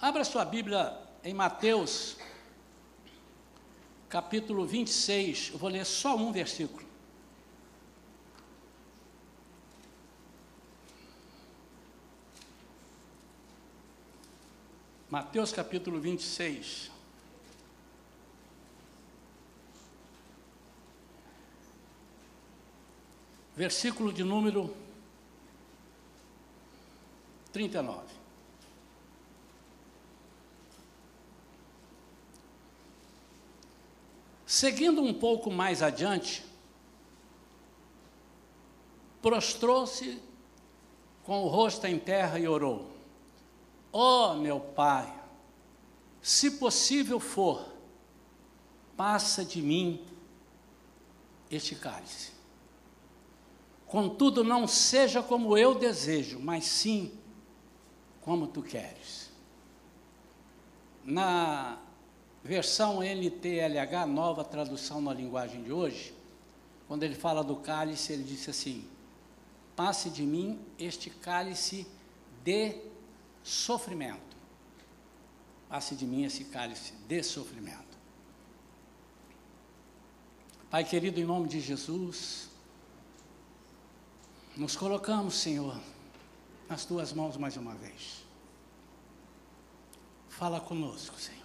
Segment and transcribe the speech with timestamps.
[0.00, 2.16] Abra sua Bíblia em Mateus,
[4.08, 5.50] capítulo 26.
[5.52, 6.88] Eu vou ler só um versículo.
[15.10, 16.90] Mateus capítulo 26.
[23.54, 24.74] Versículo de número
[27.52, 28.20] 39.
[34.50, 36.44] Seguindo um pouco mais adiante,
[39.22, 40.20] prostrou-se
[41.22, 42.90] com o rosto em terra e orou:
[43.92, 45.14] Ó oh, meu Pai,
[46.20, 47.64] se possível for,
[48.96, 50.04] passa de mim
[51.48, 52.32] este cálice.
[53.86, 57.16] Contudo, não seja como eu desejo, mas sim
[58.20, 59.30] como tu queres.
[61.04, 61.78] Na
[62.42, 66.14] versão NTLH, nova tradução na linguagem de hoje,
[66.88, 68.84] quando ele fala do cálice, ele disse assim:
[69.76, 71.86] passe de mim este cálice
[72.42, 72.76] de
[73.42, 74.36] sofrimento.
[75.68, 77.90] Passe de mim esse cálice de sofrimento.
[80.68, 82.48] Pai querido, em nome de Jesus,
[84.56, 85.80] nos colocamos, Senhor,
[86.68, 88.24] nas tuas mãos mais uma vez.
[90.28, 91.39] Fala conosco, Senhor.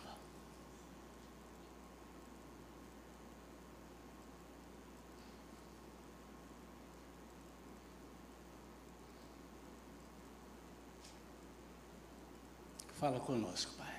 [12.96, 13.94] Fala conosco, Pai.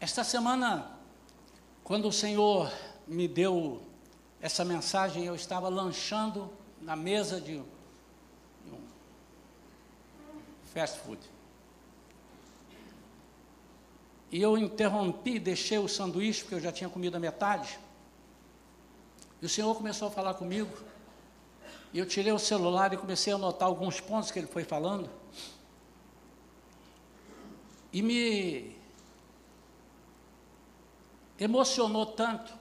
[0.00, 0.90] Esta semana,
[1.84, 2.72] quando o Senhor
[3.06, 3.80] me deu
[4.40, 7.66] essa mensagem, eu estava lanchando na mesa de um
[10.72, 11.20] fast food.
[14.30, 17.78] E eu interrompi, deixei o sanduíche, porque eu já tinha comido a metade.
[19.40, 20.70] E o Senhor começou a falar comigo.
[21.92, 25.08] E eu tirei o celular e comecei a anotar alguns pontos que ele foi falando.
[27.92, 28.76] E me
[31.38, 32.52] emocionou tanto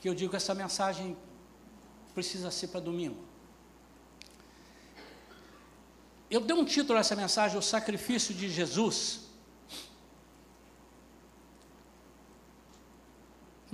[0.00, 1.16] que eu digo que essa mensagem
[2.14, 3.24] precisa ser para domingo.
[6.30, 9.25] Eu dei um título a essa mensagem, o sacrifício de Jesus.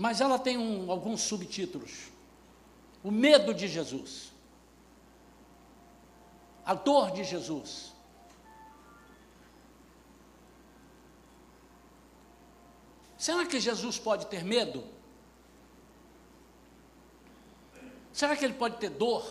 [0.02, 2.10] Mas ela tem um, alguns subtítulos.
[3.04, 4.32] O medo de Jesus,
[6.66, 7.92] a dor de Jesus.
[13.16, 14.84] Será que Jesus pode ter medo?
[18.12, 19.24] Será que ele pode ter dor?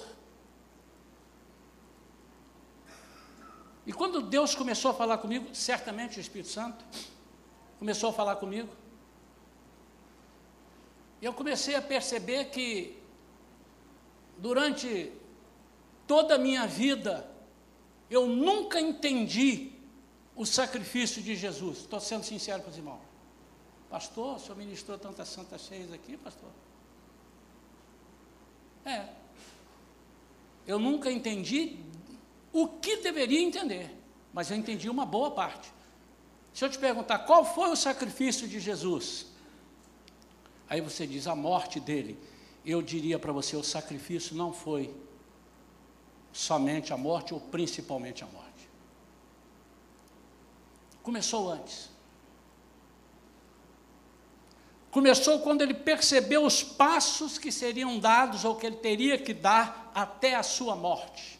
[3.85, 6.85] E quando Deus começou a falar comigo, certamente o Espírito Santo
[7.77, 8.80] começou a falar comigo,
[11.21, 12.97] e eu comecei a perceber que,
[14.37, 15.13] durante
[16.07, 17.29] toda a minha vida,
[18.09, 19.71] eu nunca entendi
[20.35, 21.79] o sacrifício de Jesus.
[21.79, 23.01] Estou sendo sincero com os irmãos.
[23.89, 26.49] Pastor, o senhor ministrou tantas santas cheias aqui, pastor?
[28.83, 29.09] É.
[30.65, 31.77] Eu nunca entendi
[32.51, 33.95] o que deveria entender,
[34.33, 35.71] mas eu entendi uma boa parte.
[36.53, 39.30] Se eu te perguntar qual foi o sacrifício de Jesus,
[40.71, 42.17] Aí você diz a morte dele.
[42.65, 44.95] Eu diria para você: o sacrifício não foi
[46.31, 48.69] somente a morte ou principalmente a morte.
[51.03, 51.89] Começou antes.
[54.89, 59.91] Começou quando ele percebeu os passos que seriam dados ou que ele teria que dar
[59.93, 61.37] até a sua morte.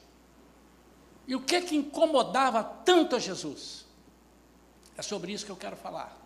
[1.25, 3.85] E o que que incomodava tanto a Jesus?
[4.97, 6.20] É sobre isso que eu quero falar.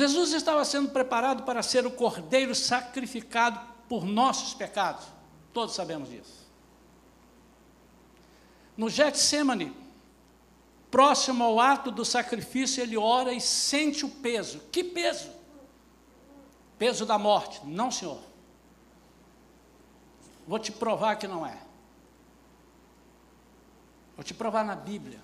[0.00, 5.04] Jesus estava sendo preparado para ser o cordeiro sacrificado por nossos pecados.
[5.52, 6.48] Todos sabemos disso.
[8.74, 9.76] No Getsemane,
[10.90, 14.60] próximo ao ato do sacrifício, ele ora e sente o peso.
[14.72, 15.30] Que peso?
[16.78, 17.60] Peso da morte.
[17.66, 18.22] Não, Senhor.
[20.48, 21.58] Vou te provar que não é.
[24.16, 25.20] Vou te provar na Bíblia.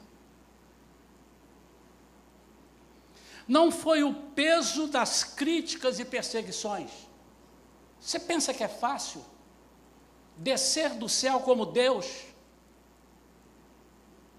[3.46, 6.90] não foi o peso das críticas e perseguições.
[8.00, 9.24] Você pensa que é fácil
[10.36, 12.24] descer do céu como Deus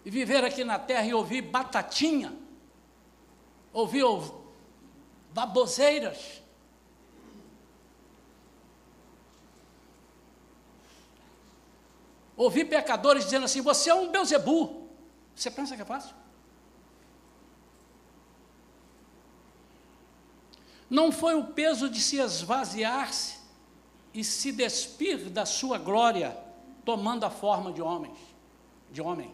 [0.04, 2.38] e viver aqui na terra e ouvir batatinha,
[3.74, 4.04] ouvir
[5.34, 6.42] baboseiras?
[12.36, 14.88] Ouvir pecadores dizendo assim: você é um Beuzebu.
[15.36, 16.16] Você pensa que é fácil?
[20.90, 23.38] Não foi o peso de se esvaziar-se
[24.14, 26.38] e se despir da sua glória,
[26.86, 28.18] tomando a forma de homens,
[28.92, 29.32] de homem.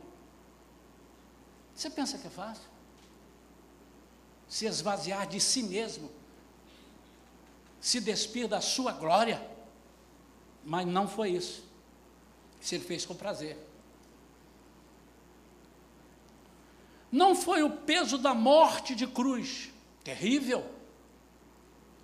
[1.75, 2.69] Você pensa que é fácil?
[4.47, 6.11] Se esvaziar de si mesmo,
[7.79, 9.45] se despir da sua glória,
[10.63, 11.63] mas não foi isso.
[12.59, 13.57] Se ele fez com prazer.
[17.11, 19.69] Não foi o peso da morte de cruz,
[20.03, 20.65] terrível.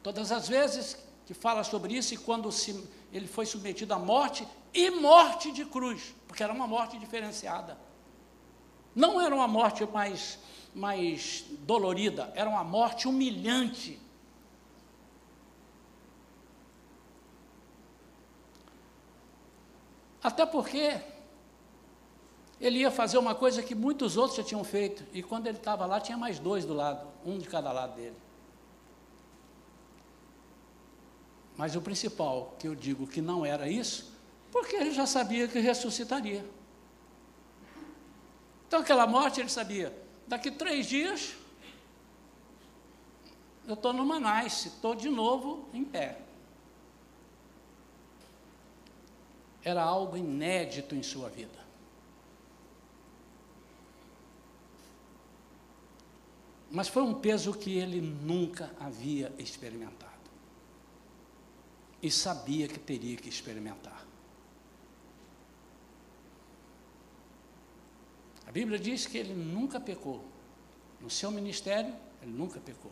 [0.10, 0.98] Todas as vezes
[1.28, 2.84] que fala sobre isso, e quando se,
[3.14, 7.78] ele foi submetido à morte, e morte de cruz, porque era uma morte diferenciada.
[8.96, 10.40] Não era uma morte mais,
[10.74, 14.02] mais dolorida, era uma morte humilhante.
[20.24, 21.00] Até porque
[22.60, 25.86] ele ia fazer uma coisa que muitos outros já tinham feito, e quando ele estava
[25.86, 28.16] lá, tinha mais dois do lado, um de cada lado dele.
[31.60, 34.14] Mas o principal que eu digo que não era isso,
[34.50, 36.50] porque ele já sabia que ressuscitaria.
[38.66, 39.94] Então, aquela morte ele sabia,
[40.26, 41.36] daqui três dias,
[43.68, 46.22] eu estou no Manais, estou de novo em pé.
[49.62, 51.60] Era algo inédito em sua vida.
[56.72, 60.09] Mas foi um peso que ele nunca havia experimentado
[62.02, 64.06] e sabia que teria que experimentar.
[68.48, 70.26] A Bíblia diz que ele nunca pecou.
[71.00, 72.92] No seu ministério, ele nunca pecou.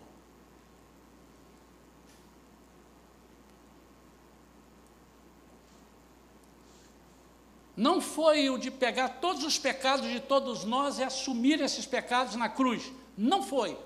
[7.76, 12.36] Não foi o de pegar todos os pecados de todos nós e assumir esses pecados
[12.36, 12.92] na cruz.
[13.16, 13.78] Não foi.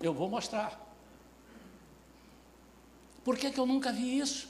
[0.00, 0.89] Eu vou mostrar.
[3.24, 4.48] Por que, que eu nunca vi isso?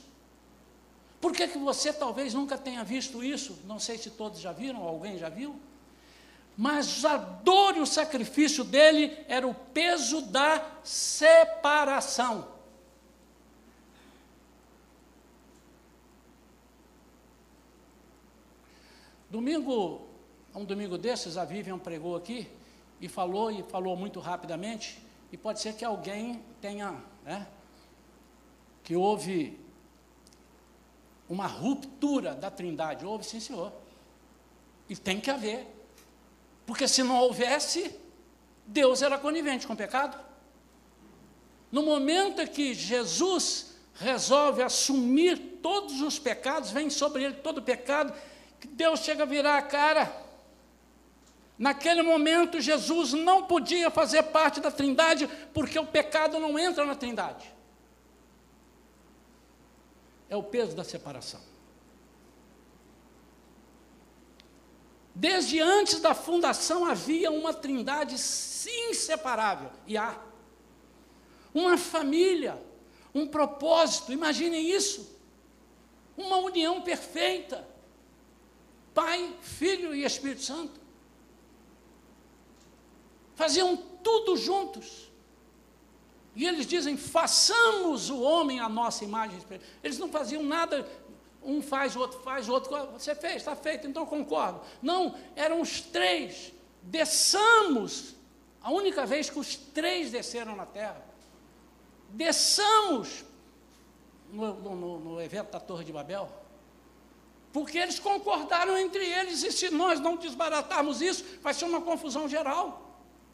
[1.19, 3.59] Por que, que você talvez nunca tenha visto isso?
[3.65, 5.55] Não sei se todos já viram, alguém já viu.
[6.57, 12.47] Mas a dor e o sacrifício dele era o peso da separação.
[19.29, 20.01] Domingo,
[20.53, 22.49] um domingo desses, a Vivian pregou aqui
[22.99, 25.01] e falou, e falou muito rapidamente,
[25.31, 27.47] e pode ser que alguém tenha, né,
[28.83, 29.59] que houve
[31.29, 33.05] uma ruptura da trindade.
[33.05, 33.71] Houve, sim, senhor.
[34.89, 35.65] E tem que haver.
[36.65, 37.95] Porque se não houvesse,
[38.65, 40.17] Deus era conivente com o pecado.
[41.71, 47.61] No momento em que Jesus resolve assumir todos os pecados, vem sobre ele todo o
[47.61, 48.13] pecado,
[48.71, 50.13] Deus chega a virar a cara.
[51.57, 56.95] Naquele momento, Jesus não podia fazer parte da Trindade, porque o pecado não entra na
[56.95, 57.60] Trindade
[60.31, 61.41] é o peso da separação.
[65.13, 68.15] Desde antes da fundação havia uma trindade
[68.89, 70.17] inseparável, e há.
[71.53, 72.57] Uma família,
[73.13, 75.19] um propósito, imaginem isso.
[76.15, 77.67] Uma união perfeita.
[78.93, 80.79] Pai, Filho e Espírito Santo.
[83.35, 85.10] Faziam tudo juntos.
[86.35, 89.39] E eles dizem: façamos o homem a nossa imagem.
[89.83, 90.87] Eles não faziam nada,
[91.43, 92.71] um faz, o outro faz, o outro.
[92.93, 94.61] Você fez, está feito, então concordo.
[94.81, 96.53] Não, eram os três.
[96.81, 98.15] Desçamos.
[98.61, 101.03] A única vez que os três desceram na terra.
[102.09, 103.25] Desçamos
[104.31, 106.29] no, no, no evento da Torre de Babel.
[107.51, 112.29] Porque eles concordaram entre eles, e se nós não desbaratarmos isso, vai ser uma confusão
[112.29, 112.90] geral.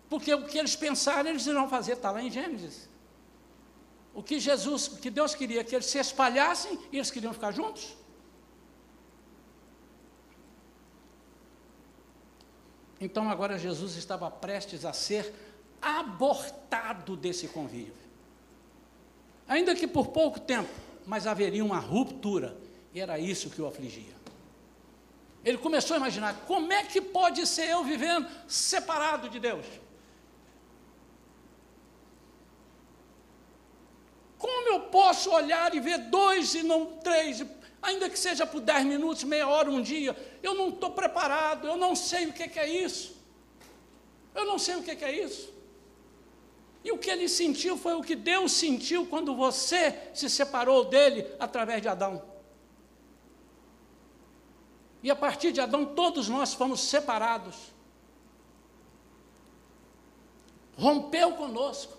[0.09, 2.87] Porque o que eles pensaram, eles irão fazer, está lá em Gênesis.
[4.13, 7.51] O que Jesus, o que Deus queria, que eles se espalhassem e eles queriam ficar
[7.51, 7.95] juntos.
[12.99, 15.33] Então agora Jesus estava prestes a ser
[15.81, 17.93] abortado desse convívio.
[19.47, 20.69] Ainda que por pouco tempo,
[21.05, 22.57] mas haveria uma ruptura,
[22.93, 24.15] e era isso que o afligia.
[25.45, 29.65] Ele começou a imaginar: como é que pode ser eu vivendo separado de Deus?
[34.67, 37.45] Como eu posso olhar e ver dois e não três,
[37.81, 40.13] ainda que seja por dez minutos, meia hora, um dia?
[40.43, 43.15] Eu não estou preparado, eu não sei o que, é isso.
[44.35, 45.53] Eu não sei o que é isso.
[46.83, 51.25] E o que ele sentiu foi o que Deus sentiu quando você se separou dele
[51.39, 52.21] através de Adão.
[55.01, 57.55] E a partir de Adão, todos nós fomos separados.
[60.75, 61.96] Rompeu conosco.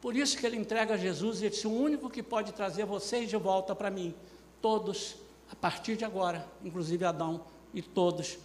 [0.00, 3.28] Por isso que ele entrega a Jesus e disse: o único que pode trazer vocês
[3.28, 4.14] de volta para mim,
[4.60, 5.16] todos,
[5.50, 8.38] a partir de agora, inclusive Adão e todos,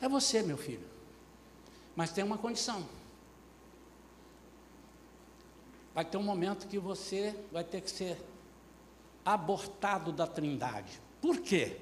[0.00, 0.86] é você, meu filho.
[1.96, 2.86] Mas tem uma condição.
[5.94, 8.18] Vai ter um momento que você vai ter que ser
[9.24, 11.00] abortado da Trindade.
[11.20, 11.80] Por quê?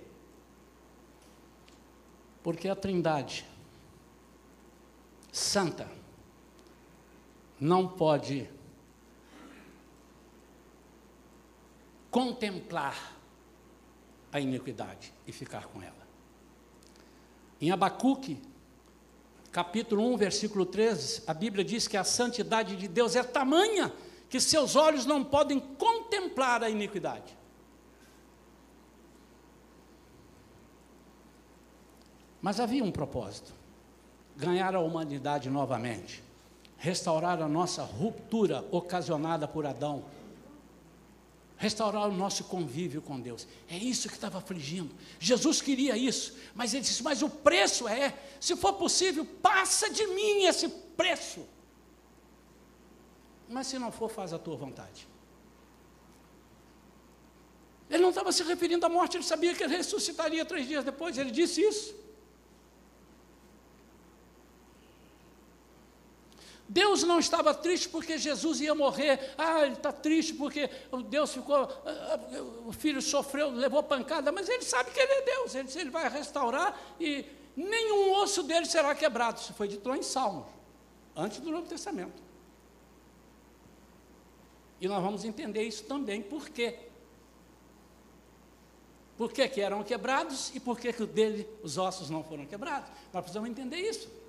[2.43, 3.47] Porque a Trindade
[5.33, 5.89] santa
[7.61, 8.49] não pode
[12.11, 13.17] contemplar
[14.33, 16.01] a iniquidade e ficar com ela.
[17.61, 18.41] Em Abacuque,
[19.53, 23.93] capítulo 1, versículo 13, a Bíblia diz que a santidade de Deus é tamanha
[24.29, 27.37] que seus olhos não podem contemplar a iniquidade.
[32.41, 33.53] Mas havia um propósito:
[34.37, 36.23] ganhar a humanidade novamente,
[36.79, 40.05] restaurar a nossa ruptura ocasionada por Adão,
[41.61, 43.47] restaurar o nosso convívio com Deus.
[43.69, 44.95] É isso que estava afligindo.
[45.19, 50.07] Jesus queria isso, mas ele disse: Mas o preço é, se for possível, passa de
[50.07, 51.47] mim esse preço.
[53.47, 55.07] Mas se não for, faz a tua vontade.
[57.91, 61.19] Ele não estava se referindo à morte, ele sabia que ele ressuscitaria três dias depois,
[61.19, 61.95] ele disse isso.
[66.73, 69.35] Deus não estava triste porque Jesus ia morrer.
[69.37, 70.71] Ah, ele está triste porque
[71.09, 71.57] Deus ficou.
[71.57, 75.55] Ah, ah, o filho sofreu, levou pancada, mas ele sabe que ele é Deus.
[75.57, 77.25] Ele, ele vai restaurar e
[77.57, 79.41] nenhum osso dele será quebrado.
[79.41, 80.47] Isso foi dito lá em Salmos,
[81.17, 82.23] antes do Novo Testamento.
[84.81, 86.79] E nós vamos entender isso também, por quê?
[89.17, 92.89] Por que, que eram quebrados e por que, que dele, os ossos não foram quebrados?
[93.13, 94.20] Nós precisamos entender isso.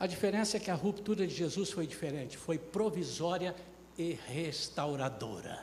[0.00, 3.54] A diferença é que a ruptura de Jesus foi diferente, foi provisória
[3.98, 5.62] e restauradora.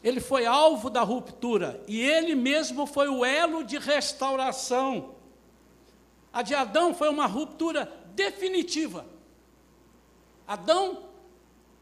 [0.00, 5.16] Ele foi alvo da ruptura e ele mesmo foi o elo de restauração.
[6.32, 9.04] A de Adão foi uma ruptura definitiva.
[10.46, 11.06] Adão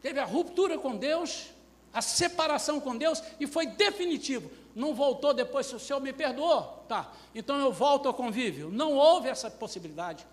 [0.01, 1.49] teve a ruptura com Deus,
[1.93, 4.49] a separação com Deus e foi definitivo.
[4.75, 8.69] Não voltou depois, se o Senhor me perdoou, tá, então eu volto ao convívio.
[8.71, 10.25] Não houve essa possibilidade.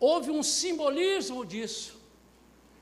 [0.00, 2.00] Houve um simbolismo disso.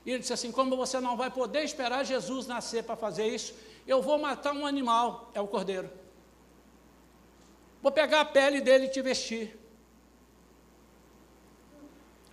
[0.05, 3.53] E ele disse assim: como você não vai poder esperar Jesus nascer para fazer isso,
[3.85, 5.89] eu vou matar um animal, é o cordeiro.
[7.81, 9.59] Vou pegar a pele dele e te vestir.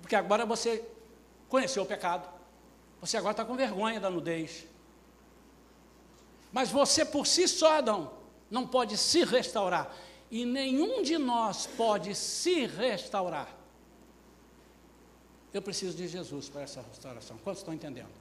[0.00, 0.84] Porque agora você
[1.48, 2.28] conheceu o pecado.
[3.00, 4.66] Você agora está com vergonha da nudez.
[6.52, 8.19] Mas você por si só, Adão,
[8.50, 9.94] não pode se restaurar.
[10.30, 13.56] E nenhum de nós pode se restaurar.
[15.52, 17.36] Eu preciso de Jesus para essa restauração.
[17.38, 18.19] Quantos estão entendendo?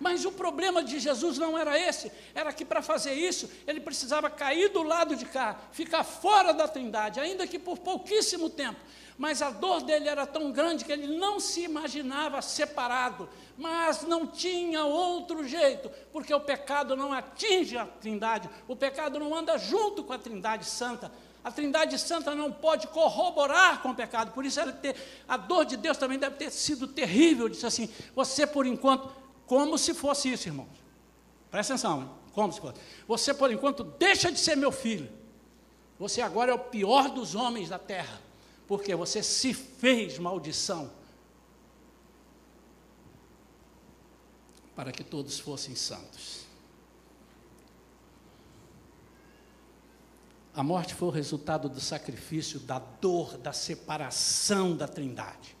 [0.00, 4.28] Mas o problema de Jesus não era esse, era que para fazer isso, ele precisava
[4.28, 8.80] cair do lado de cá, ficar fora da trindade, ainda que por pouquíssimo tempo.
[9.18, 14.26] Mas a dor dele era tão grande que ele não se imaginava separado, mas não
[14.26, 20.02] tinha outro jeito, porque o pecado não atinge a trindade, o pecado não anda junto
[20.02, 21.12] com a trindade santa.
[21.44, 24.94] A Trindade Santa não pode corroborar com o pecado, por isso ter,
[25.26, 27.48] a dor de Deus também deve ter sido terrível.
[27.48, 29.10] Disse assim: você por enquanto
[29.52, 30.82] como se fosse isso, irmãos.
[31.50, 32.10] Presta atenção, hein?
[32.32, 32.80] como se fosse.
[33.06, 35.12] Você, por enquanto, deixa de ser meu filho.
[35.98, 38.18] Você agora é o pior dos homens da terra,
[38.66, 40.90] porque você se fez maldição
[44.74, 46.46] para que todos fossem santos.
[50.54, 55.54] A morte foi o resultado do sacrifício, da dor, da separação da Trindade.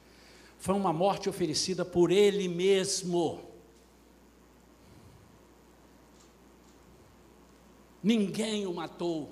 [0.58, 3.51] Foi uma morte oferecida por Ele mesmo.
[8.02, 9.30] Ninguém o matou.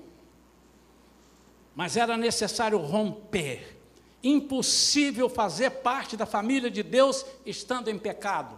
[1.75, 3.79] Mas era necessário romper.
[4.23, 8.57] Impossível fazer parte da família de Deus estando em pecado.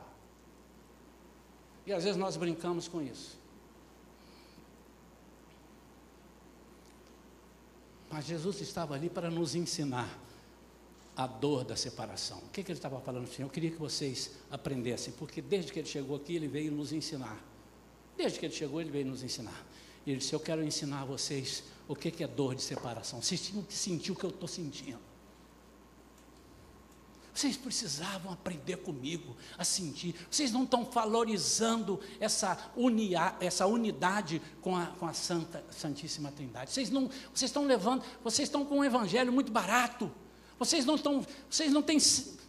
[1.86, 3.38] E às vezes nós brincamos com isso.
[8.12, 10.20] Mas Jesus estava ali para nos ensinar
[11.16, 12.38] a dor da separação.
[12.40, 13.42] O que, que ele estava falando assim?
[13.42, 17.44] Eu queria que vocês aprendessem, porque desde que ele chegou aqui, ele veio nos ensinar.
[18.18, 19.66] Desde que ele chegou, ele veio nos ensinar.
[20.06, 23.22] E ele disse: Eu quero ensinar a vocês o que é dor de separação.
[23.22, 25.00] Vocês tinham que sentir o que eu estou sentindo.
[27.34, 30.14] Vocês precisavam aprender comigo a sentir.
[30.30, 36.72] Vocês não estão valorizando essa, unia, essa unidade com a, com a Santa, Santíssima Trindade.
[36.72, 40.12] Vocês, não, vocês estão levando, vocês estão com um evangelho muito barato.
[40.60, 41.98] Vocês não, estão, vocês não têm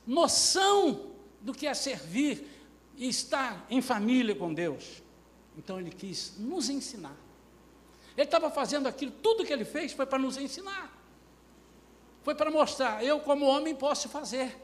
[0.07, 2.47] noção do que é servir
[2.95, 5.03] e estar em família com Deus.
[5.57, 7.24] Então ele quis nos ensinar.
[8.17, 10.93] Ele estava fazendo aquilo, tudo que ele fez foi para nos ensinar.
[12.23, 14.57] Foi para mostrar, eu como homem posso fazer.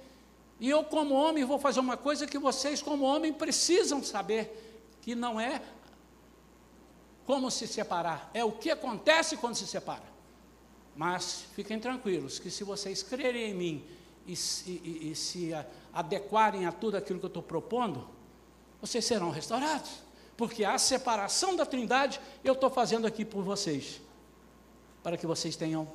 [0.59, 5.15] E eu, como homem, vou fazer uma coisa que vocês, como homem, precisam saber: que
[5.15, 5.61] não é
[7.27, 10.11] como se separar, é o que acontece quando se separa.
[10.97, 13.85] Mas fiquem tranquilos, que se vocês crerem em mim
[14.27, 14.35] e,
[14.67, 15.53] e, e se
[15.93, 18.07] adequarem a tudo aquilo que eu estou propondo,
[18.81, 19.91] vocês serão restaurados.
[20.41, 24.01] Porque a separação da Trindade eu estou fazendo aqui por vocês,
[25.03, 25.87] para que vocês tenham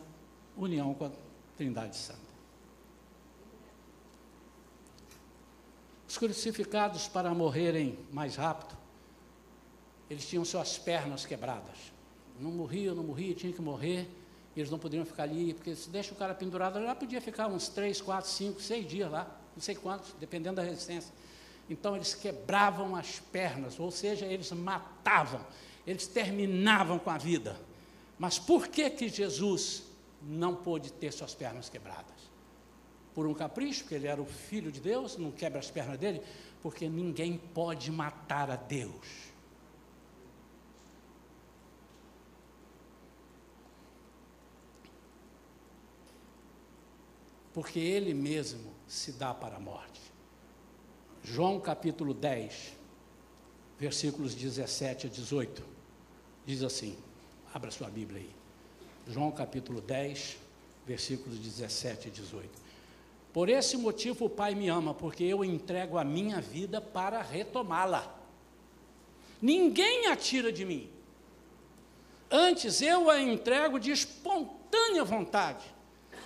[0.56, 1.12] união com a
[1.58, 2.20] Trindade Santa.
[6.08, 8.78] Os crucificados, para morrerem mais rápido,
[10.12, 11.92] eles tinham suas pernas quebradas.
[12.40, 14.08] Não morria, não morria, tinha que morrer.
[14.56, 17.48] E eles não poderiam ficar ali, porque se deixa o cara pendurado lá, podia ficar
[17.48, 19.26] uns três, quatro, cinco, seis dias lá,
[19.56, 21.12] não sei quantos, dependendo da resistência.
[21.70, 25.46] Então eles quebravam as pernas, ou seja, eles matavam,
[25.86, 27.60] eles terminavam com a vida.
[28.18, 29.84] Mas por que que Jesus
[30.22, 32.16] não pôde ter suas pernas quebradas?
[33.16, 36.22] por um capricho, porque ele era o filho de Deus, não quebra as pernas dele,
[36.62, 39.34] porque ninguém pode matar a Deus.
[47.54, 50.05] Porque ele mesmo se dá para a morte.
[51.28, 52.74] João capítulo 10,
[53.80, 55.64] versículos 17 a 18,
[56.46, 56.96] diz assim:
[57.52, 58.30] abra sua Bíblia aí.
[59.12, 60.38] João capítulo 10,
[60.86, 62.48] versículos 17 a 18.
[63.34, 68.16] Por esse motivo o Pai me ama, porque eu entrego a minha vida para retomá-la.
[69.42, 70.88] Ninguém a tira de mim.
[72.30, 75.66] Antes eu a entrego de espontânea vontade.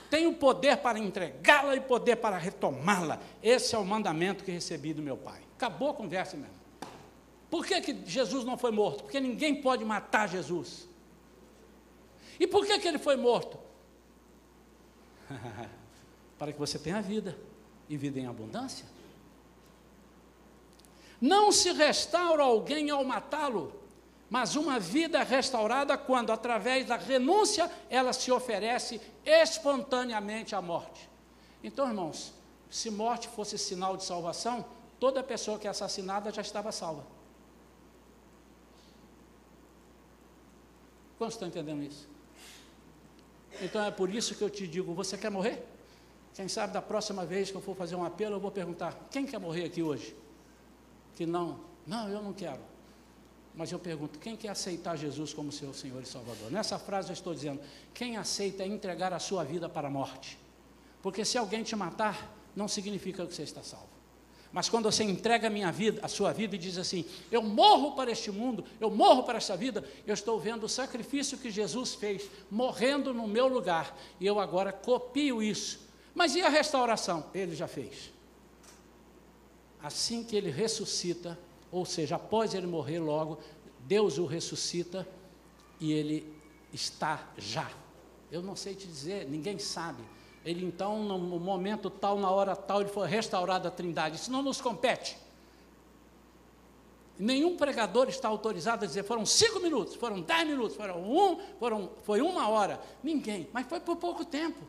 [0.10, 3.20] Tenho poder para entregá-la e poder para retomá-la.
[3.44, 5.42] Esse é o mandamento que recebi do meu Pai.
[5.56, 6.60] Acabou a conversa mesmo.
[7.50, 9.04] Por que, que Jesus não foi morto?
[9.04, 10.88] Porque ninguém pode matar Jesus.
[12.40, 13.60] E por que, que ele foi morto?
[16.38, 17.38] para que você tenha vida
[17.88, 18.86] e vida em abundância.
[21.20, 23.79] Não se restaura alguém ao matá-lo,
[24.30, 31.10] mas uma vida restaurada quando, através da renúncia, ela se oferece espontaneamente à morte.
[31.64, 32.34] Então, irmãos,
[32.70, 34.64] se morte fosse sinal de salvação,
[35.00, 37.04] toda pessoa que é assassinada já estava salva.
[41.18, 42.08] Quantos estão entendendo isso?
[43.62, 45.66] Então é por isso que eu te digo: você quer morrer?
[46.34, 49.26] Quem sabe da próxima vez que eu for fazer um apelo, eu vou perguntar: quem
[49.26, 50.16] quer morrer aqui hoje?
[51.16, 52.62] Que não, não, eu não quero.
[53.56, 56.52] Mas eu pergunto: quem quer aceitar Jesus como seu Senhor e Salvador?
[56.52, 57.60] Nessa frase eu estou dizendo:
[57.94, 60.38] quem aceita entregar a sua vida para a morte?
[61.02, 63.88] Porque se alguém te matar, não significa que você está salvo.
[64.52, 67.92] Mas quando você entrega a minha vida, a sua vida e diz assim: "Eu morro
[67.96, 71.96] para este mundo, eu morro para esta vida", eu estou vendo o sacrifício que Jesus
[71.96, 77.26] fez, morrendo no meu lugar, e eu agora copio isso mas e a restauração?
[77.34, 78.12] Ele já fez.
[79.82, 81.40] Assim que ele ressuscita,
[81.72, 83.40] ou seja, após ele morrer logo,
[83.80, 85.08] Deus o ressuscita
[85.80, 86.34] e ele
[86.74, 87.70] está já.
[88.32, 90.04] Eu não sei te dizer, ninguém sabe.
[90.46, 94.16] Ele então, no momento tal, na hora tal, ele foi restaurado a trindade.
[94.16, 95.18] Isso não nos compete.
[97.18, 101.90] Nenhum pregador está autorizado a dizer foram cinco minutos, foram dez minutos, foram um, foram,
[102.04, 102.80] foi uma hora.
[103.04, 104.60] Ninguém, mas foi por pouco tempo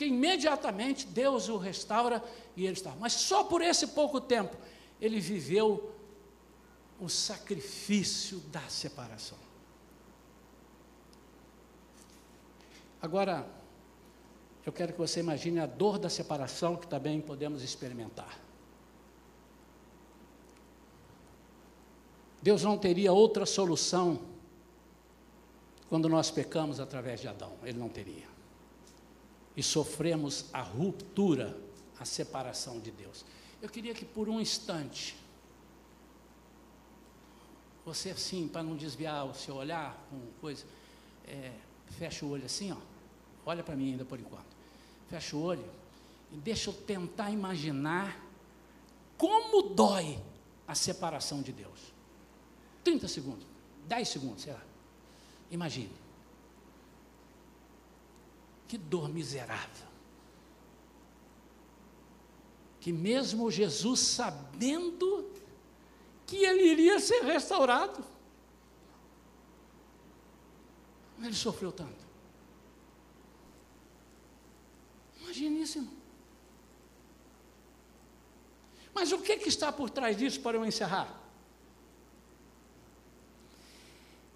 [0.00, 2.24] porque imediatamente Deus o restaura
[2.56, 2.94] e ele está.
[2.98, 4.56] Mas só por esse pouco tempo
[4.98, 5.90] ele viveu
[7.00, 9.38] o sacrifício da separação.
[13.00, 13.48] Agora,
[14.64, 18.38] eu quero que você imagine a dor da separação que também podemos experimentar.
[22.42, 24.20] Deus não teria outra solução
[25.88, 28.30] quando nós pecamos através de Adão, ele não teria
[29.56, 31.54] e sofremos a ruptura,
[31.98, 33.24] a separação de Deus.
[33.60, 35.16] Eu queria que por um instante,
[37.84, 40.64] você assim, para não desviar o seu olhar com coisa,
[41.26, 41.52] é,
[41.98, 42.76] fecha o olho assim, ó,
[43.44, 44.46] olha para mim ainda por enquanto.
[45.08, 45.64] Fecha o olho
[46.32, 48.24] e deixa eu tentar imaginar
[49.16, 50.18] como dói
[50.66, 51.92] a separação de Deus.
[52.84, 53.46] 30 segundos,
[53.86, 54.62] 10 segundos, sei lá.
[55.50, 55.92] Imagine.
[58.68, 59.90] Que dor miserável.
[62.80, 65.30] que mesmo Jesus sabendo
[66.30, 68.04] que ele iria ser restaurado,
[71.20, 72.06] ele sofreu tanto.
[75.20, 75.94] Imagine isso, irmão.
[78.94, 81.20] Mas o que, que está por trás disso para eu encerrar?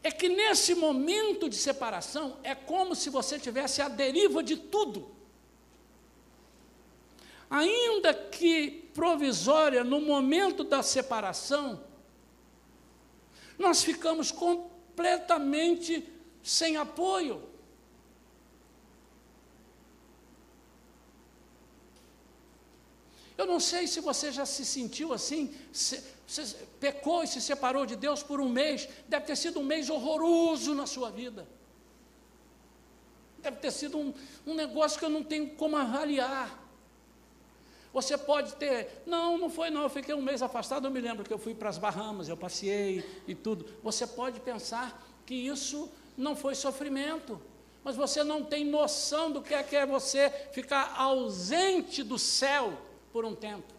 [0.02, 5.14] É que nesse momento de separação é como se você tivesse a deriva de tudo.
[7.48, 11.82] Ainda que provisória, no momento da separação,
[13.58, 16.08] nós ficamos completamente
[16.42, 17.42] sem apoio.
[23.36, 27.84] Eu não sei se você já se sentiu assim, se, se, pecou e se separou
[27.84, 28.88] de Deus por um mês.
[29.08, 31.46] Deve ter sido um mês horroroso na sua vida.
[33.38, 34.14] Deve ter sido um,
[34.46, 36.63] um negócio que eu não tenho como avaliar.
[37.94, 41.24] Você pode ter, não, não foi não, eu fiquei um mês afastado, eu me lembro
[41.24, 43.64] que eu fui para as Bahamas, eu passei e tudo.
[43.84, 47.40] Você pode pensar que isso não foi sofrimento,
[47.84, 52.76] mas você não tem noção do que é que é você ficar ausente do céu
[53.12, 53.72] por um tempo.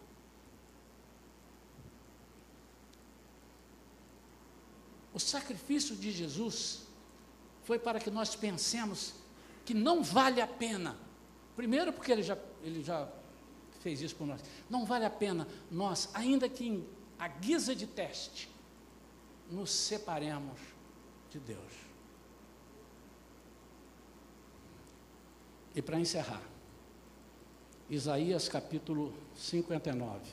[5.13, 6.83] O sacrifício de Jesus
[7.65, 9.13] foi para que nós pensemos
[9.65, 10.97] que não vale a pena.
[11.53, 13.09] Primeiro, porque ele já, ele já
[13.85, 14.41] fez isso por nós.
[14.67, 16.87] Não vale a pena nós, ainda que em
[17.19, 18.49] a guisa de teste,
[19.51, 20.59] nos separemos
[21.29, 21.71] de Deus.
[25.75, 26.41] E para encerrar,
[27.87, 30.31] Isaías capítulo 59.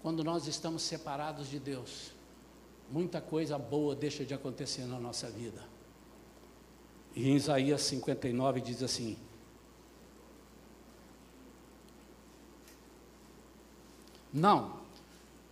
[0.00, 2.12] Quando nós estamos separados de Deus,
[2.90, 5.71] muita coisa boa deixa de acontecer na nossa vida.
[7.14, 9.18] E em Isaías 59 diz assim:
[14.32, 14.80] Não,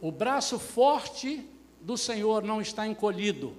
[0.01, 1.47] o braço forte
[1.81, 3.55] do Senhor não está encolhido,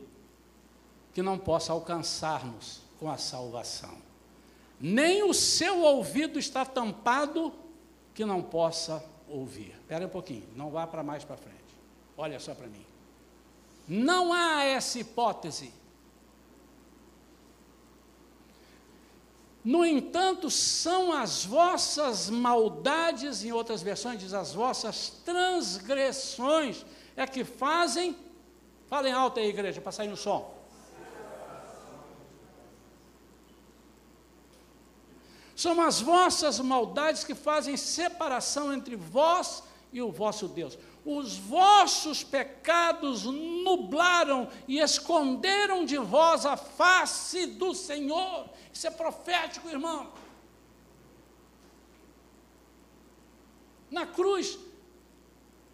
[1.14, 3.96] que não possa alcançar-nos com a salvação.
[4.80, 7.54] Nem o seu ouvido está tampado,
[8.16, 9.76] que não possa ouvir.
[9.80, 11.60] Espera um pouquinho, não vá para mais para frente.
[12.18, 12.86] Olha só para mim.
[13.88, 15.72] Não há essa hipótese
[19.64, 26.84] No entanto, são as vossas maldades, em outras versões diz as vossas transgressões,
[27.16, 28.18] é que fazem,
[28.88, 30.60] falem alto aí, igreja, para sair no som.
[35.56, 42.24] São as vossas maldades que fazem separação entre vós e o vosso Deus os vossos
[42.24, 48.48] pecados nublaram e esconderam de vós a face do Senhor.
[48.72, 50.12] Isso é profético, irmão.
[53.90, 54.58] Na cruz,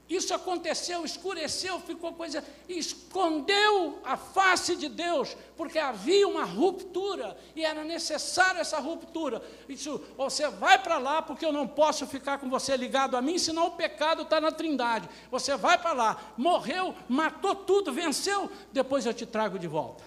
[0.09, 7.65] isso aconteceu, escureceu, ficou coisa, escondeu a face de Deus, porque havia uma ruptura e
[7.65, 9.41] era necessária essa ruptura.
[9.67, 13.37] Isso, você vai para lá, porque eu não posso ficar com você ligado a mim,
[13.37, 15.09] senão o pecado está na trindade.
[15.29, 20.05] Você vai para lá, morreu, matou tudo, venceu, depois eu te trago de volta.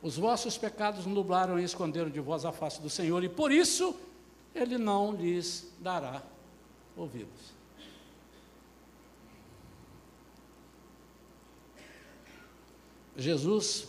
[0.00, 3.98] Os vossos pecados nublaram e esconderam de vós a face do Senhor, e por isso
[4.54, 6.22] ele não lhes dará
[6.96, 7.52] ouvidos.
[13.16, 13.88] Jesus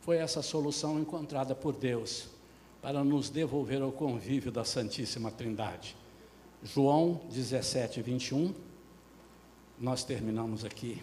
[0.00, 2.28] foi essa solução encontrada por Deus
[2.80, 5.96] para nos devolver ao convívio da Santíssima Trindade.
[6.62, 8.54] João 17, 21.
[9.78, 11.02] Nós terminamos aqui.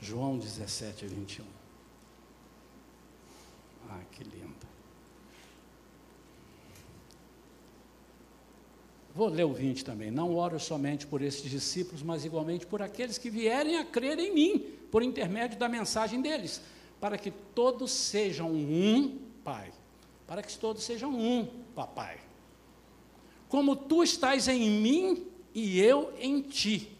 [0.00, 1.44] João 17, 21.
[3.88, 4.66] Ah, que lindo.
[9.14, 10.10] Vou ler o 20 também.
[10.10, 14.32] Não oro somente por esses discípulos, mas igualmente por aqueles que vierem a crer em
[14.32, 14.58] mim,
[14.90, 16.60] por intermédio da mensagem deles,
[17.00, 19.72] para que todos sejam um Pai.
[20.26, 22.18] Para que todos sejam um Papai.
[23.48, 26.96] Como tu estás em mim e eu em ti,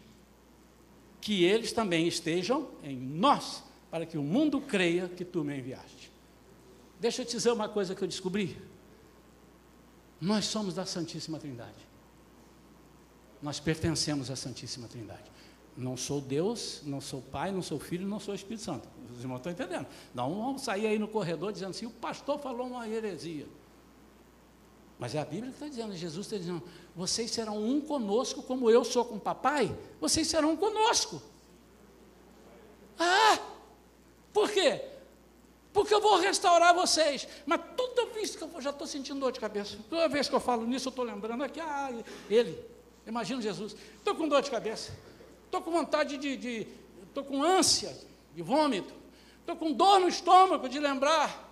[1.21, 6.11] que eles também estejam em nós, para que o mundo creia que tu me enviaste.
[6.99, 8.57] Deixa eu te dizer uma coisa que eu descobri.
[10.19, 11.90] Nós somos da Santíssima Trindade
[13.41, 15.31] nós pertencemos à Santíssima Trindade.
[15.75, 18.87] Não sou Deus, não sou Pai, não sou Filho, não sou Espírito Santo.
[19.13, 19.87] Os irmãos estão entendendo.
[20.13, 23.47] Não vamos sair aí no corredor dizendo assim, o pastor falou uma heresia.
[24.99, 26.61] Mas é a Bíblia que está dizendo, Jesus está dizendo,
[26.95, 31.21] vocês serão um conosco, como eu sou com o papai, vocês serão um conosco.
[32.99, 33.39] Ah!
[34.31, 34.91] Por quê?
[35.91, 37.27] que eu vou restaurar vocês.
[37.45, 40.39] Mas toda vez que eu já estou sentindo dor de cabeça, toda vez que eu
[40.39, 41.91] falo nisso, eu estou lembrando aqui, ah,
[42.29, 42.57] ele,
[43.05, 44.91] imagina Jesus, estou com dor de cabeça,
[45.45, 46.67] estou com vontade de,
[47.03, 47.95] estou com ânsia
[48.33, 48.93] de vômito,
[49.39, 51.49] estou com dor no estômago de lembrar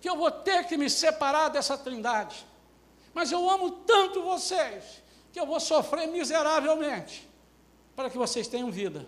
[0.00, 2.46] que eu vou ter que me separar dessa trindade.
[3.12, 7.28] Mas eu amo tanto vocês que eu vou sofrer miseravelmente
[7.94, 9.06] para que vocês tenham vida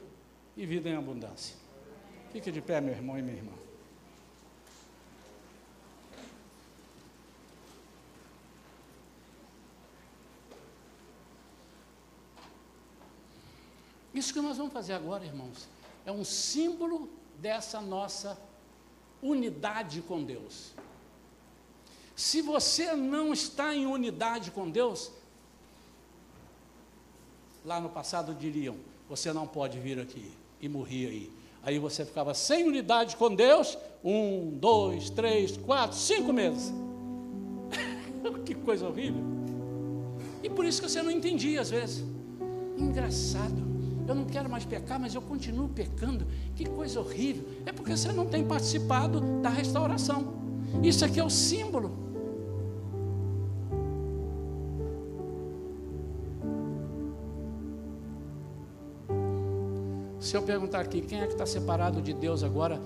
[0.56, 1.56] e vida em abundância.
[2.32, 3.61] Fique de pé, meu irmão e minha irmã.
[14.14, 15.68] Isso que nós vamos fazer agora, irmãos,
[16.04, 18.38] é um símbolo dessa nossa
[19.22, 20.72] unidade com Deus.
[22.14, 25.10] Se você não está em unidade com Deus,
[27.64, 28.76] lá no passado diriam:
[29.08, 31.32] você não pode vir aqui e morrer aí.
[31.62, 36.72] Aí você ficava sem unidade com Deus, um, dois, três, quatro, cinco meses.
[38.44, 39.22] que coisa horrível.
[40.42, 42.04] E por isso que você não entendia às vezes.
[42.76, 43.71] Engraçado.
[44.06, 46.26] Eu não quero mais pecar, mas eu continuo pecando.
[46.54, 47.44] Que coisa horrível.
[47.64, 50.34] É porque você não tem participado da restauração.
[50.82, 52.02] Isso aqui é o símbolo.
[60.18, 62.80] Se eu perguntar aqui, quem é que está separado de Deus agora?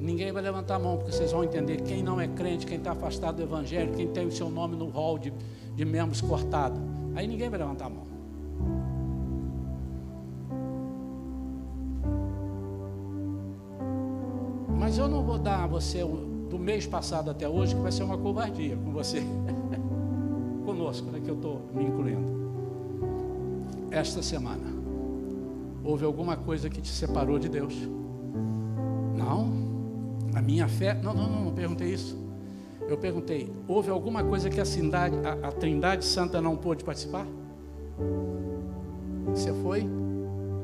[0.00, 2.92] Ninguém vai levantar a mão, porque vocês vão entender quem não é crente, quem está
[2.92, 5.32] afastado do Evangelho, quem tem o seu nome no hall de,
[5.74, 6.80] de membros cortado.
[7.14, 8.15] Aí ninguém vai levantar a mão.
[14.96, 16.02] Mas eu não vou dar a você
[16.48, 19.22] do mês passado até hoje, que vai ser uma covardia com você.
[20.64, 22.26] Conosco, né, que eu estou me incluindo.
[23.90, 24.64] Esta semana.
[25.84, 27.74] Houve alguma coisa que te separou de Deus?
[29.14, 29.52] Não.
[30.34, 30.94] A minha fé.
[30.94, 32.16] Não, não, não, não perguntei isso.
[32.88, 37.26] Eu perguntei: houve alguma coisa que a, a, a Trindade Santa não pôde participar?
[39.26, 39.86] Você foi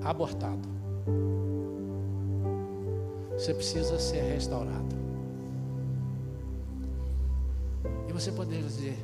[0.02, 0.71] abortado.
[3.42, 4.94] Você precisa ser restaurado.
[8.08, 8.96] E você poderia dizer,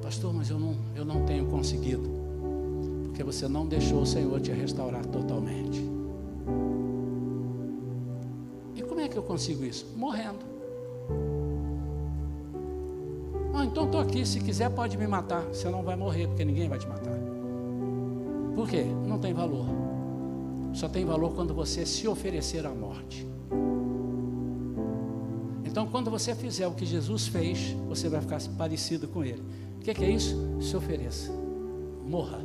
[0.00, 2.08] pastor, mas eu não, eu não tenho conseguido.
[3.06, 5.82] Porque você não deixou o Senhor te restaurar totalmente.
[8.76, 9.84] E como é que eu consigo isso?
[9.96, 10.46] Morrendo.
[13.52, 14.24] Ah, então estou aqui.
[14.24, 15.42] Se quiser, pode me matar.
[15.46, 17.18] Você não vai morrer, porque ninguém vai te matar.
[18.54, 18.84] Por quê?
[19.08, 19.66] Não tem valor.
[20.72, 23.31] Só tem valor quando você se oferecer à morte.
[25.64, 29.42] Então, quando você fizer o que Jesus fez, você vai ficar parecido com Ele.
[29.76, 30.36] O que é, que é isso?
[30.60, 31.32] Se ofereça.
[32.04, 32.40] Morra.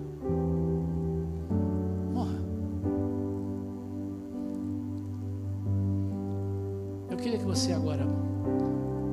[7.58, 8.06] você agora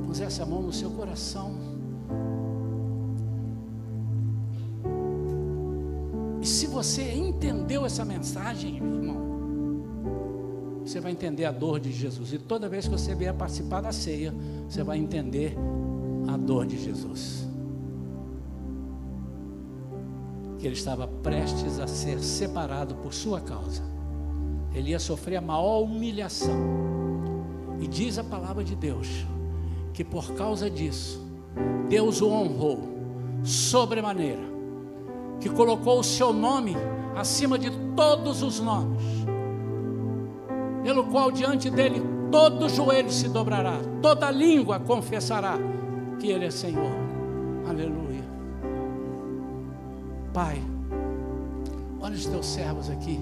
[0.07, 1.55] pusesse a mão no seu coração.
[6.43, 9.34] E se você entendeu essa mensagem, irmão,
[10.95, 12.33] você vai entender a dor de Jesus.
[12.33, 14.33] E toda vez que você vier participar da ceia,
[14.69, 15.57] você vai entender
[16.29, 17.49] a dor de Jesus.
[20.57, 23.83] Que ele estava prestes a ser separado por sua causa.
[24.73, 26.55] Ele ia sofrer a maior humilhação
[27.81, 29.27] e diz a palavra de Deus
[29.93, 31.21] que por causa disso,
[31.89, 32.79] Deus o honrou
[33.43, 34.43] sobremaneira,
[35.41, 36.77] que colocou o seu nome
[37.17, 39.03] acima de todos os nomes,
[40.85, 45.59] pelo qual diante dele todo joelho se dobrará, toda língua confessará
[46.21, 46.93] que Ele é Senhor.
[47.67, 48.23] Aleluia.
[50.33, 50.63] Pai,
[52.01, 53.19] olha os teus servos aqui.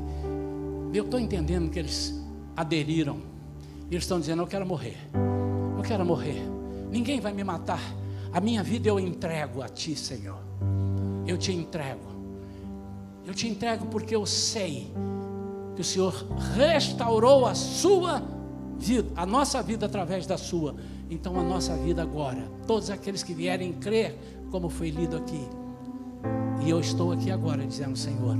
[0.92, 2.22] Eu estou entendendo que eles
[2.55, 3.33] aderiram
[3.94, 4.96] eles estão dizendo: Eu quero morrer.
[5.77, 6.42] Eu quero morrer.
[6.90, 7.81] Ninguém vai me matar.
[8.33, 10.38] A minha vida eu entrego a Ti, Senhor.
[11.27, 12.11] Eu te entrego.
[13.27, 14.90] Eu te entrego porque eu sei
[15.74, 16.12] que o Senhor
[16.54, 18.22] restaurou a sua
[18.78, 20.74] vida, a nossa vida através da sua.
[21.11, 24.18] Então a nossa vida agora, todos aqueles que vierem crer,
[24.50, 25.48] como foi lido aqui.
[26.64, 28.37] E eu estou aqui agora dizendo, Senhor,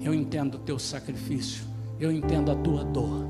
[0.00, 1.64] eu entendo o teu sacrifício,
[1.98, 3.26] eu entendo a tua dor.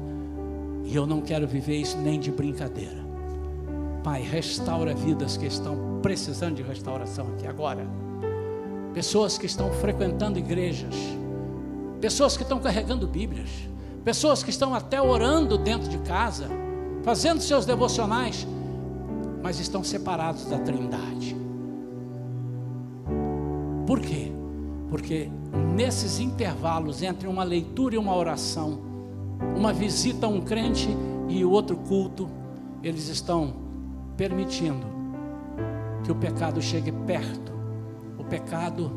[0.85, 3.05] E eu não quero viver isso nem de brincadeira.
[4.05, 7.87] Pai, restaura vidas que estão precisando de restauração aqui agora.
[8.95, 10.95] Pessoas que estão frequentando igrejas,
[12.01, 13.51] pessoas que estão carregando Bíblias,
[14.05, 16.49] pessoas que estão até orando dentro de casa,
[17.03, 18.47] fazendo seus devocionais,
[19.43, 21.37] mas estão separados da Trindade.
[23.87, 24.33] Por quê?
[24.91, 25.31] Porque
[25.75, 28.81] nesses intervalos entre uma leitura e uma oração,
[29.57, 30.89] uma visita a um crente
[31.29, 32.29] e outro culto,
[32.83, 33.55] eles estão
[34.17, 34.87] permitindo
[36.05, 37.53] que o pecado chegue perto,
[38.19, 38.93] o pecado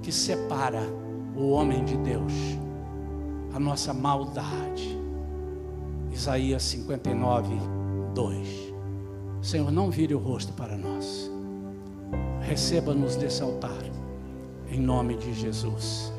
[0.00, 1.01] que separa
[1.36, 2.32] o homem de Deus,
[3.54, 4.98] a nossa maldade.
[6.12, 7.54] Isaías 59,
[8.14, 8.72] 2.
[9.40, 11.30] Senhor, não vire o rosto para nós.
[12.42, 13.82] Receba-nos desse altar,
[14.70, 16.12] em nome de Jesus.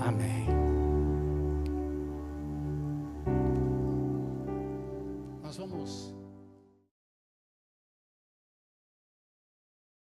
[0.00, 0.46] Amém.
[5.42, 6.14] Nós vamos.